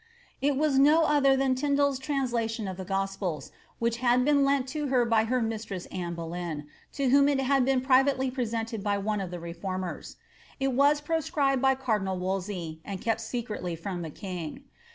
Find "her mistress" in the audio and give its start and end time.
5.25-5.85